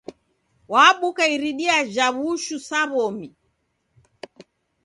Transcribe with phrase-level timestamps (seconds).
[0.71, 3.27] Wabuka iridia ja w'ushu sa w'omi.